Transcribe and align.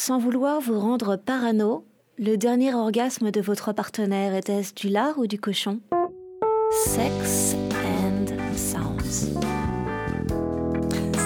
Sans 0.00 0.18
vouloir 0.18 0.60
vous 0.60 0.78
rendre 0.78 1.16
parano, 1.16 1.84
le 2.18 2.36
dernier 2.36 2.72
orgasme 2.72 3.32
de 3.32 3.40
votre 3.40 3.72
partenaire 3.72 4.32
était-ce 4.32 4.72
du 4.72 4.88
lard 4.88 5.18
ou 5.18 5.26
du 5.26 5.40
cochon? 5.40 5.80
Sex 6.86 7.56
and 7.74 8.26
Sounds. 8.54 9.34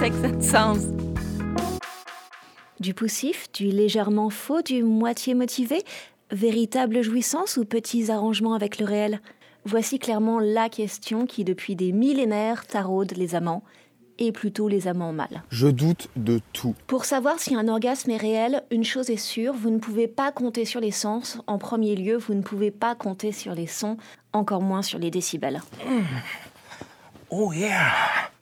Sex 0.01 0.17
and 0.25 0.41
Sounds. 0.41 0.95
Du 2.81 2.95
poussif, 2.95 3.53
du 3.53 3.67
légèrement 3.67 4.31
faux, 4.31 4.63
du 4.63 4.83
moitié 4.83 5.35
motivé 5.35 5.85
Véritable 6.31 7.03
jouissance 7.03 7.59
ou 7.59 7.67
petits 7.67 8.11
arrangements 8.11 8.55
avec 8.55 8.79
le 8.79 8.87
réel? 8.87 9.21
Voici 9.67 9.99
clairement 9.99 10.41
la 10.41 10.71
question 10.71 11.27
qui, 11.27 11.45
depuis 11.45 11.77
des 11.77 11.93
millénaires, 11.93 12.67
taraude 12.67 13.13
les 13.19 13.35
amants, 13.35 13.65
et 14.23 14.31
plutôt 14.31 14.69
les 14.69 14.87
amants 14.87 15.13
mâles. 15.13 15.43
Je 15.51 15.67
doute 15.67 16.09
de 16.15 16.41
tout. 16.53 16.77
Pour 16.87 17.05
savoir 17.05 17.41
si 17.41 17.57
un 17.57 17.67
orgasme 17.67 18.11
est 18.13 18.17
réel, 18.17 18.63
une 18.71 18.85
chose 18.85 19.11
est 19.11 19.17
sûre, 19.17 19.53
vous 19.53 19.71
ne 19.71 19.79
pouvez 19.79 20.07
pas 20.07 20.31
compter 20.31 20.65
sur 20.65 20.81
les 20.81 20.93
sens. 20.93 21.39
En 21.49 21.59
premier 21.59 21.97
lieu, 21.97 22.17
vous 22.17 22.35
ne 22.35 22.43
pouvez 22.43 22.71
pas 22.71 22.95
compter 22.95 23.33
sur 23.33 23.55
les 23.55 23.67
sons, 23.67 23.97
encore 24.33 24.63
moins 24.63 24.83
sur 24.83 25.01
les 25.01 25.11
décibels. 25.11 25.61
Oh 27.31 27.53
yeah 27.53 27.91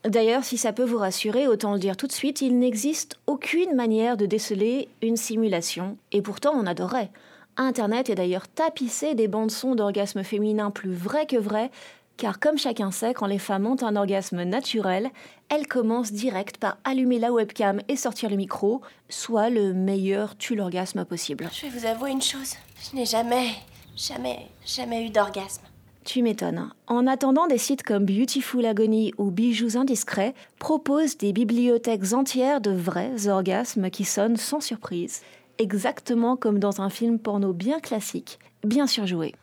D'ailleurs, 0.05 0.45
si 0.45 0.59
ça 0.59 0.73
peut 0.73 0.85
vous 0.85 0.99
rassurer, 0.99 1.47
autant 1.47 1.73
le 1.73 1.79
dire 1.79 1.97
tout 1.97 2.07
de 2.07 2.13
suite, 2.13 2.41
il 2.41 2.59
n'existe 2.59 3.19
aucune 3.27 3.75
manière 3.75 4.17
de 4.17 4.27
déceler 4.27 4.89
une 5.01 5.17
simulation, 5.17 5.97
et 6.11 6.23
pourtant 6.23 6.53
on 6.55 6.67
adorait. 6.67 7.11
Internet 7.57 8.11
est 8.11 8.15
d'ailleurs 8.17 8.49
tapissé 8.49 9.15
des 9.15 9.29
bandes 9.29 9.51
sons 9.51 9.75
d'orgasmes 9.75 10.25
féminins 10.25 10.71
plus 10.71 10.93
vrais 10.93 11.27
que 11.27 11.37
vrais, 11.37 11.71
car 12.21 12.39
comme 12.39 12.59
chacun 12.59 12.91
sait, 12.91 13.15
quand 13.15 13.27
les 13.27 13.39
femmes 13.39 13.67
ont 13.67 13.83
un 13.83 13.97
orgasme 13.97 14.43
naturel, 14.43 15.09
elles 15.49 15.67
commencent 15.67 16.13
direct 16.13 16.59
par 16.59 16.77
allumer 16.85 17.19
la 17.19 17.33
webcam 17.33 17.81
et 17.89 17.97
sortir 17.97 18.29
le 18.29 18.37
micro, 18.37 18.83
soit 19.09 19.49
le 19.49 19.73
meilleur 19.73 20.37
tue 20.37 20.55
l'orgasme 20.55 21.07
possible. 21.07 21.49
Je 21.51 21.63
vais 21.63 21.79
vous 21.79 21.87
avouer 21.87 22.11
une 22.11 22.21
chose, 22.21 22.57
je 22.79 22.95
n'ai 22.95 23.07
jamais, 23.07 23.49
jamais, 23.97 24.49
jamais 24.67 25.07
eu 25.07 25.09
d'orgasme. 25.09 25.63
Tu 26.05 26.21
m'étonnes. 26.21 26.71
En 26.89 27.07
attendant, 27.07 27.47
des 27.47 27.57
sites 27.57 27.83
comme 27.83 28.05
Beautiful 28.05 28.67
Agony 28.67 29.15
ou 29.17 29.31
Bijoux 29.31 29.79
Indiscrets 29.79 30.35
proposent 30.59 31.17
des 31.17 31.33
bibliothèques 31.33 32.13
entières 32.13 32.61
de 32.61 32.71
vrais 32.71 33.29
orgasmes 33.29 33.89
qui 33.89 34.05
sonnent 34.05 34.37
sans 34.37 34.61
surprise, 34.61 35.23
exactement 35.57 36.37
comme 36.37 36.59
dans 36.59 36.83
un 36.83 36.91
film 36.91 37.19
porno 37.19 37.55
bien 37.55 37.81
classique, 37.81 38.39
bien 38.63 38.87
surjoué. 38.87 39.35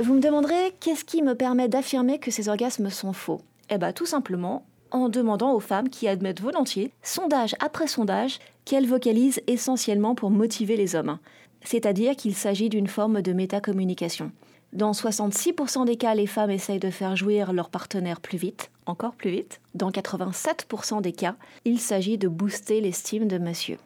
Vous 0.00 0.14
me 0.14 0.20
demanderez 0.20 0.74
qu'est-ce 0.80 1.04
qui 1.04 1.22
me 1.22 1.34
permet 1.34 1.68
d'affirmer 1.68 2.18
que 2.18 2.30
ces 2.30 2.48
orgasmes 2.48 2.90
sont 2.90 3.12
faux? 3.12 3.40
Eh 3.70 3.78
bien 3.78 3.92
tout 3.92 4.06
simplement 4.06 4.64
en 4.90 5.10
demandant 5.10 5.52
aux 5.52 5.60
femmes 5.60 5.90
qui 5.90 6.08
admettent 6.08 6.40
volontiers, 6.40 6.92
sondage 7.02 7.54
après 7.60 7.86
sondage, 7.86 8.38
qu'elles 8.64 8.86
vocalisent 8.86 9.42
essentiellement 9.46 10.14
pour 10.14 10.30
motiver 10.30 10.76
les 10.76 10.94
hommes 10.94 11.18
c'est-à-dire 11.64 12.16
qu'il 12.16 12.34
s'agit 12.34 12.68
d'une 12.68 12.86
forme 12.86 13.22
de 13.22 13.32
métacommunication. 13.32 14.32
Dans 14.72 14.92
66% 14.92 15.86
des 15.86 15.96
cas, 15.96 16.14
les 16.14 16.26
femmes 16.26 16.50
essayent 16.50 16.78
de 16.78 16.90
faire 16.90 17.16
jouir 17.16 17.52
leur 17.52 17.70
partenaire 17.70 18.20
plus 18.20 18.38
vite, 18.38 18.70
encore 18.86 19.14
plus 19.14 19.30
vite. 19.30 19.60
Dans 19.74 19.90
87% 19.90 21.00
des 21.00 21.12
cas, 21.12 21.36
il 21.64 21.80
s'agit 21.80 22.18
de 22.18 22.28
booster 22.28 22.80
l'estime 22.80 23.28
de 23.28 23.38
monsieur. 23.38 23.78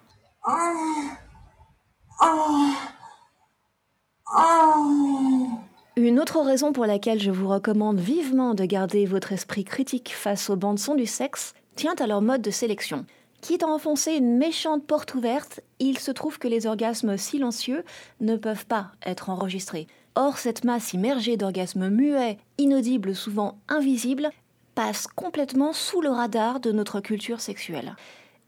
Une 6.05 6.19
autre 6.19 6.41
raison 6.41 6.73
pour 6.73 6.85
laquelle 6.85 7.21
je 7.21 7.31
vous 7.31 7.47
recommande 7.47 8.01
vivement 8.01 8.55
de 8.55 8.65
garder 8.65 9.07
votre 9.07 9.31
esprit 9.31 9.63
critique 9.63 10.13
face 10.13 10.51
aux 10.51 10.57
bandes 10.57 10.81
son 10.81 10.97
du 10.97 11.07
sexe 11.07 11.55
tient 11.77 11.95
à 11.95 12.09
leur 12.09 12.21
mode 12.23 12.43
de 12.43 12.51
sélection. 12.51 13.07
Quitte 13.41 13.63
à 13.63 13.69
enfoncer 13.69 14.15
une 14.15 14.37
méchante 14.37 14.85
porte 14.85 15.15
ouverte, 15.15 15.61
il 15.79 16.01
se 16.01 16.11
trouve 16.11 16.41
que 16.41 16.49
les 16.49 16.67
orgasmes 16.67 17.17
silencieux 17.17 17.85
ne 18.21 18.35
peuvent 18.35 18.67
pas 18.67 18.91
être 19.07 19.31
enregistrés. 19.31 19.87
Or, 20.17 20.39
cette 20.39 20.65
masse 20.65 20.93
immergée 20.93 21.37
d'orgasmes 21.37 21.89
muets, 21.89 22.39
inaudibles, 22.59 23.15
souvent 23.15 23.59
invisibles, 23.69 24.31
passe 24.75 25.07
complètement 25.07 25.73
sous 25.73 26.01
le 26.01 26.11
radar 26.11 26.59
de 26.59 26.73
notre 26.73 26.99
culture 26.99 27.41
sexuelle. 27.41 27.95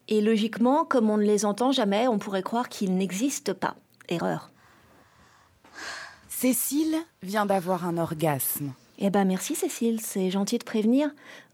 Et 0.08 0.20
logiquement, 0.22 0.84
comme 0.84 1.08
on 1.08 1.18
ne 1.18 1.22
les 1.22 1.44
entend 1.44 1.70
jamais, 1.70 2.08
on 2.08 2.18
pourrait 2.18 2.42
croire 2.42 2.68
qu'ils 2.68 2.96
n'existent 2.96 3.54
pas. 3.54 3.76
Erreur. 4.08 4.50
Cécile 6.44 6.98
vient 7.22 7.46
d'avoir 7.46 7.86
un 7.86 7.96
orgasme. 7.96 8.74
Eh 8.98 9.08
ben 9.08 9.24
merci 9.24 9.54
Cécile, 9.54 9.98
c'est 10.02 10.28
gentil 10.30 10.58
de 10.58 10.64
prévenir. 10.64 11.08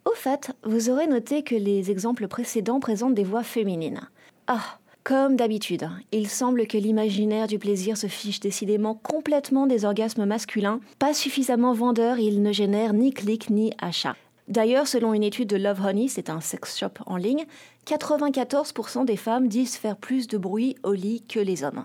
Au 0.04 0.16
fait, 0.16 0.50
vous 0.64 0.90
aurez 0.90 1.06
noté 1.06 1.44
que 1.44 1.54
les 1.54 1.92
exemples 1.92 2.26
précédents 2.26 2.80
présentent 2.80 3.14
des 3.14 3.22
voix 3.22 3.44
féminines. 3.44 4.00
Ah, 4.48 4.80
comme 5.04 5.36
d'habitude, 5.36 5.88
il 6.10 6.28
semble 6.28 6.66
que 6.66 6.76
l'imaginaire 6.76 7.46
du 7.46 7.60
plaisir 7.60 7.96
se 7.96 8.08
fiche 8.08 8.40
décidément 8.40 8.96
complètement 8.96 9.68
des 9.68 9.84
orgasmes 9.84 10.24
masculins. 10.24 10.80
Pas 10.98 11.14
suffisamment 11.14 11.72
vendeurs, 11.72 12.18
ils 12.18 12.42
ne 12.42 12.50
génèrent 12.50 12.92
ni 12.92 13.12
clics 13.12 13.48
ni 13.48 13.72
achats. 13.80 14.16
D'ailleurs, 14.48 14.88
selon 14.88 15.14
une 15.14 15.22
étude 15.22 15.50
de 15.50 15.56
Love 15.56 15.86
Honey, 15.86 16.08
c'est 16.08 16.30
un 16.30 16.40
sex 16.40 16.76
shop 16.76 17.04
en 17.06 17.16
ligne, 17.16 17.44
94% 17.86 19.04
des 19.04 19.16
femmes 19.16 19.46
disent 19.46 19.76
faire 19.76 19.96
plus 19.96 20.26
de 20.26 20.36
bruit 20.36 20.74
au 20.82 20.94
lit 20.94 21.22
que 21.28 21.38
les 21.38 21.62
hommes. 21.62 21.84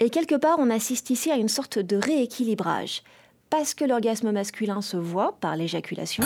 Et 0.00 0.10
quelque 0.10 0.34
part, 0.34 0.58
on 0.58 0.70
assiste 0.70 1.10
ici 1.10 1.30
à 1.30 1.36
une 1.36 1.48
sorte 1.48 1.78
de 1.78 1.96
rééquilibrage. 1.96 3.02
Parce 3.50 3.74
que 3.74 3.84
l'orgasme 3.84 4.30
masculin 4.30 4.82
se 4.82 4.98
voit 4.98 5.36
par 5.40 5.56
l'éjaculation, 5.56 6.22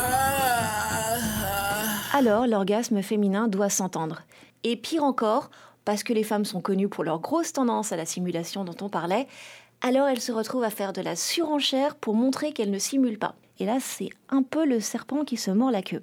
alors 2.12 2.46
l'orgasme 2.48 3.00
féminin 3.00 3.46
doit 3.46 3.70
s'entendre. 3.70 4.22
Et 4.64 4.76
pire 4.76 5.04
encore, 5.04 5.50
parce 5.84 6.02
que 6.02 6.12
les 6.12 6.24
femmes 6.24 6.44
sont 6.44 6.60
connues 6.60 6.88
pour 6.88 7.04
leur 7.04 7.20
grosse 7.20 7.52
tendance 7.52 7.92
à 7.92 7.96
la 7.96 8.06
simulation 8.06 8.64
dont 8.64 8.76
on 8.80 8.88
parlait, 8.88 9.28
alors 9.82 10.08
elles 10.08 10.20
se 10.20 10.32
retrouvent 10.32 10.64
à 10.64 10.70
faire 10.70 10.92
de 10.92 11.00
la 11.00 11.16
surenchère 11.16 11.94
pour 11.94 12.14
montrer 12.14 12.52
qu'elles 12.52 12.70
ne 12.70 12.78
simulent 12.78 13.18
pas. 13.18 13.34
Et 13.58 13.66
là, 13.66 13.78
c'est 13.80 14.10
un 14.28 14.42
peu 14.42 14.64
le 14.64 14.80
serpent 14.80 15.24
qui 15.24 15.36
se 15.36 15.50
mord 15.50 15.70
la 15.70 15.82
queue. 15.82 16.02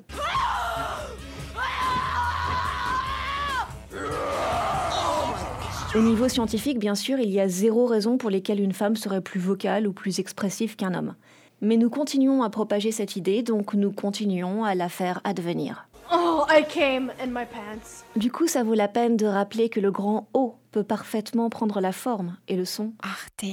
Au 5.95 6.01
niveau 6.01 6.29
scientifique, 6.29 6.77
bien 6.77 6.93
sûr, 6.95 7.17
il 7.19 7.29
y 7.29 7.39
a 7.39 7.47
zéro 7.47 7.85
raison 7.87 8.17
pour 8.17 8.29
lesquelles 8.29 8.59
une 8.59 8.73
femme 8.73 8.95
serait 8.95 9.21
plus 9.21 9.39
vocale 9.39 9.87
ou 9.87 9.93
plus 9.93 10.19
expressive 10.19 10.75
qu'un 10.75 10.93
homme. 10.93 11.15
Mais 11.61 11.77
nous 11.77 11.89
continuons 11.89 12.43
à 12.43 12.49
propager 12.49 12.91
cette 12.91 13.15
idée, 13.15 13.41
donc 13.41 13.73
nous 13.73 13.91
continuons 13.91 14.63
à 14.63 14.75
la 14.75 14.87
faire 14.87 15.19
advenir. 15.23 15.87
Oh, 16.13 16.43
I 16.49 16.63
came 16.67 17.11
in 17.21 17.27
my 17.27 17.45
pants. 17.45 18.03
Du 18.15 18.31
coup, 18.31 18.47
ça 18.47 18.63
vaut 18.63 18.75
la 18.75 18.87
peine 18.87 19.17
de 19.17 19.25
rappeler 19.25 19.69
que 19.69 19.79
le 19.79 19.91
grand 19.91 20.27
O 20.33 20.55
peut 20.71 20.83
parfaitement 20.83 21.49
prendre 21.49 21.81
la 21.81 21.91
forme 21.91 22.37
et 22.47 22.55
le 22.55 22.65
son 22.65 22.93
Arte 23.01 23.45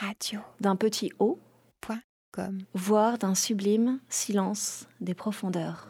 Radio. 0.00 0.40
d'un 0.60 0.76
petit 0.76 1.12
O, 1.18 1.38
Point 1.80 2.00
com. 2.32 2.58
voire 2.74 3.18
d'un 3.18 3.34
sublime 3.34 4.00
silence 4.08 4.86
des 5.00 5.14
profondeurs. 5.14 5.88